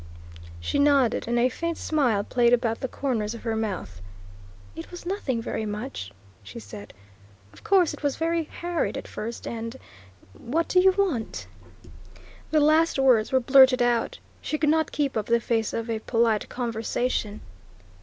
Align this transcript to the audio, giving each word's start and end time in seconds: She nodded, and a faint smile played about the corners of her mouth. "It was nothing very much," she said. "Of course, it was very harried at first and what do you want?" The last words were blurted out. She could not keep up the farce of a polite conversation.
She 0.59 0.79
nodded, 0.79 1.27
and 1.27 1.37
a 1.37 1.47
faint 1.47 1.77
smile 1.77 2.23
played 2.23 2.53
about 2.53 2.79
the 2.79 2.87
corners 2.87 3.35
of 3.35 3.43
her 3.43 3.55
mouth. 3.55 4.01
"It 4.75 4.89
was 4.89 5.05
nothing 5.05 5.43
very 5.43 5.63
much," 5.63 6.11
she 6.41 6.57
said. 6.59 6.91
"Of 7.53 7.63
course, 7.63 7.93
it 7.93 8.01
was 8.01 8.15
very 8.15 8.45
harried 8.45 8.97
at 8.97 9.07
first 9.07 9.45
and 9.45 9.77
what 10.33 10.67
do 10.67 10.79
you 10.79 10.93
want?" 10.93 11.45
The 12.49 12.59
last 12.61 12.97
words 12.97 13.31
were 13.31 13.39
blurted 13.39 13.83
out. 13.83 14.17
She 14.41 14.57
could 14.57 14.71
not 14.71 14.91
keep 14.91 15.15
up 15.15 15.27
the 15.27 15.39
farce 15.39 15.71
of 15.71 15.87
a 15.87 15.99
polite 15.99 16.49
conversation. 16.49 17.41